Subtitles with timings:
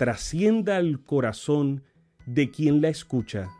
[0.00, 1.84] trascienda al corazón
[2.24, 3.50] de quien la escucha,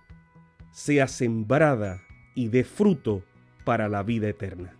[0.72, 2.00] sea sembrada
[2.34, 3.22] y dé fruto
[3.66, 4.74] para la vida eterna.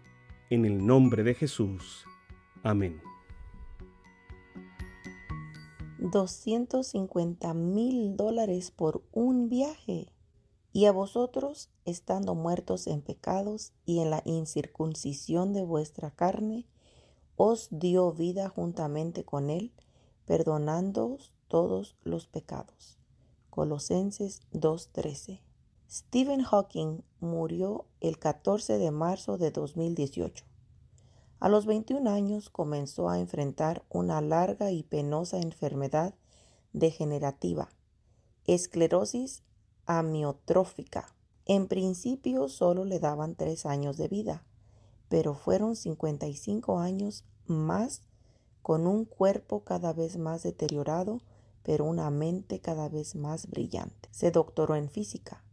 [0.49, 2.07] En el nombre de Jesús.
[2.63, 3.03] Amén.
[5.99, 10.15] 250 mil dólares por un viaje.
[10.73, 16.65] Y a vosotros, estando muertos en pecados y en la incircuncisión de vuestra carne,
[17.37, 19.75] os dio vida juntamente con él,
[20.25, 22.97] perdonándoos todos los pecados.
[23.51, 25.41] Colosenses 2.13.
[25.91, 30.45] Stephen Hawking murió el 14 de marzo de 2018.
[31.41, 36.15] A los 21 años comenzó a enfrentar una larga y penosa enfermedad
[36.73, 37.69] degenerativa,
[38.47, 39.43] esclerosis
[39.87, 41.13] amiotrófica.
[41.47, 44.45] En principio solo le daban tres años de vida,
[45.09, 48.03] pero fueron 55 años más
[48.63, 51.21] con un cuerpo cada vez más deteriorado
[51.63, 54.09] pero una mente cada vez más brillante.
[54.13, 55.45] Se doctoró en física,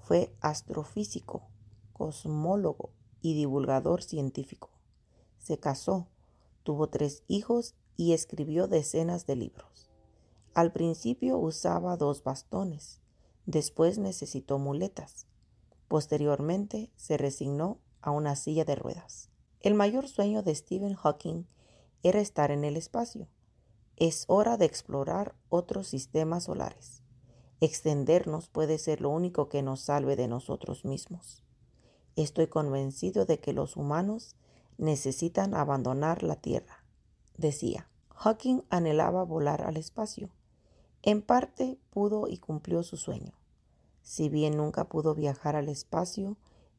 [0.00, 1.48] fue astrofísico,
[1.92, 2.90] cosmólogo
[3.22, 4.70] y divulgador científico.
[5.38, 6.08] Se casó,
[6.62, 9.90] tuvo tres hijos y escribió decenas de libros.
[10.52, 13.00] Al principio usaba dos bastones,
[13.46, 15.26] después necesitó muletas.
[15.88, 19.30] Posteriormente se resignó a una silla de ruedas.
[19.60, 21.44] El mayor sueño de Stephen Hawking
[22.02, 23.28] era estar en el espacio
[23.96, 27.02] es hora de explorar otros sistemas solares.
[27.60, 31.42] Extendernos puede ser lo único que nos salve de nosotros mismos.
[32.16, 34.36] Estoy convencido de que los humanos
[34.78, 36.84] necesitan abandonar la Tierra,
[37.36, 37.88] decía.
[38.10, 40.30] Hawking anhelaba volar al espacio.
[41.02, 43.32] En parte pudo y cumplió su sueño.
[44.02, 46.36] Si bien nunca pudo viajar al espacio,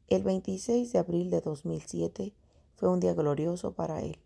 [0.08, 2.34] el 26 de abril de 2007
[2.74, 4.18] fue un día glorioso para él.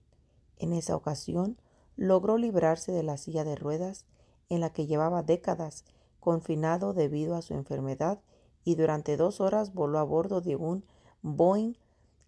[0.59, 1.59] En esa ocasión,
[1.97, 4.07] logró librarse de la silla de ruedas
[4.49, 5.85] en la que llevaba décadas
[6.19, 8.21] confinado debido a su enfermedad
[8.65, 10.85] y durante dos horas voló a bordo de un
[11.23, 11.75] Boeing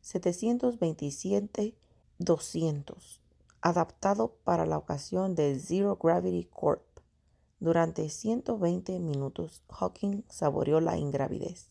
[0.03, 1.75] 727-200,
[3.61, 6.83] adaptado para la ocasión de Zero Gravity Corp.
[7.61, 11.69] Durante 120 minutos, Hawking saboreó la ingravidez.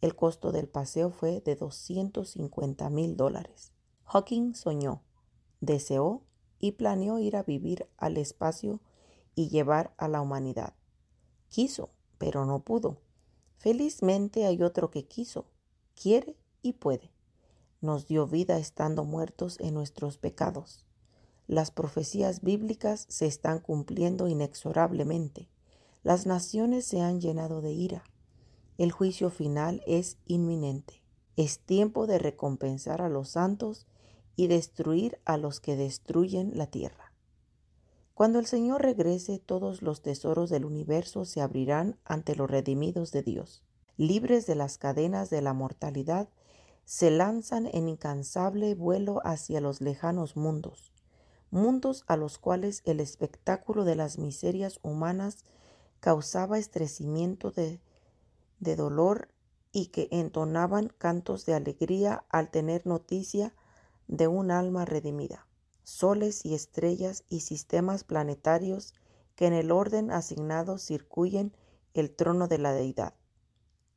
[0.00, 3.72] El costo del paseo fue de 250 mil dólares.
[4.04, 5.02] Hawking soñó,
[5.60, 6.22] deseó
[6.58, 8.80] y planeó ir a vivir al espacio
[9.34, 10.74] y llevar a la humanidad.
[11.48, 12.98] Quiso, pero no pudo.
[13.58, 15.46] Felizmente hay otro que quiso,
[15.94, 17.10] quiere y puede.
[17.80, 20.84] Nos dio vida estando muertos en nuestros pecados.
[21.46, 25.48] Las profecías bíblicas se están cumpliendo inexorablemente.
[26.02, 28.04] Las naciones se han llenado de ira.
[28.76, 31.02] El juicio final es inminente.
[31.36, 33.86] Es tiempo de recompensar a los santos
[34.38, 37.12] y destruir a los que destruyen la tierra.
[38.14, 43.24] Cuando el Señor regrese, todos los tesoros del universo se abrirán ante los redimidos de
[43.24, 43.64] Dios.
[43.96, 46.28] Libres de las cadenas de la mortalidad,
[46.84, 50.92] se lanzan en incansable vuelo hacia los lejanos mundos,
[51.50, 55.44] mundos a los cuales el espectáculo de las miserias humanas
[55.98, 57.80] causaba estrecimiento de,
[58.60, 59.30] de dolor
[59.72, 63.52] y que entonaban cantos de alegría al tener noticia
[64.08, 65.46] de un alma redimida,
[65.84, 68.94] soles y estrellas y sistemas planetarios
[69.36, 71.54] que en el orden asignado circuyen
[71.94, 73.14] el trono de la deidad.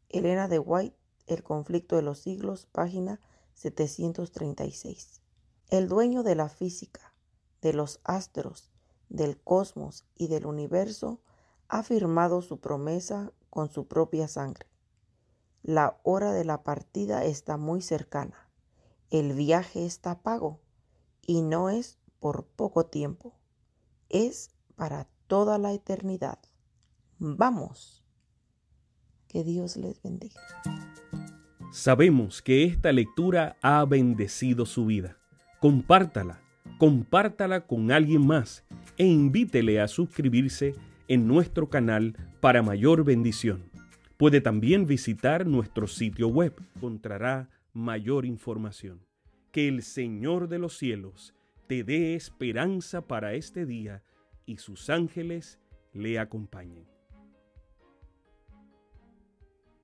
[0.10, 0.98] Elena de White,
[1.28, 3.22] El conflicto de los siglos, página
[3.54, 5.22] 736.
[5.70, 7.14] El dueño de la física,
[7.62, 8.72] de los astros,
[9.08, 11.22] del cosmos y del universo
[11.70, 14.68] ha firmado su promesa con su propia sangre.
[15.64, 18.51] La hora de la partida está muy cercana.
[19.12, 20.62] El viaje está pago
[21.28, 23.38] y no es por poco tiempo,
[24.08, 26.40] es para toda la eternidad.
[27.20, 28.06] Vamos.
[29.28, 30.40] Que Dios les bendiga.
[31.74, 35.18] Sabemos que esta lectura ha bendecido su vida.
[35.60, 36.40] Compártala,
[36.78, 38.64] compártala con alguien más
[38.98, 40.74] e invítele a suscribirse
[41.10, 43.70] en nuestro canal para mayor bendición.
[44.16, 46.56] Puede también visitar nuestro sitio web.
[46.76, 49.06] Encontrará mayor información.
[49.52, 51.34] Que el Señor de los cielos
[51.68, 54.04] te dé esperanza para este día
[54.46, 55.60] y sus ángeles
[55.94, 56.91] le acompañen.